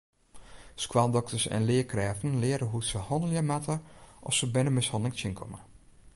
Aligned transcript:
Skoaldokters 0.83 1.45
en 1.55 1.65
learkrêften 1.69 2.39
leare 2.43 2.65
hoe't 2.71 2.89
se 2.91 2.99
hannelje 3.09 3.41
moatte 3.51 3.75
at 4.27 4.33
se 4.37 4.45
bernemishanneling 4.53 5.15
tsjinkomme. 5.17 5.59